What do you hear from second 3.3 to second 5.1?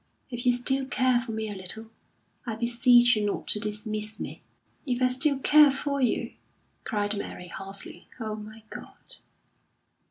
to dismiss me." "If I